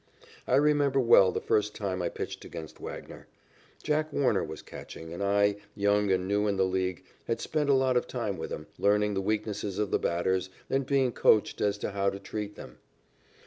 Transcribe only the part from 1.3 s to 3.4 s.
the first time I pitched against Wagner.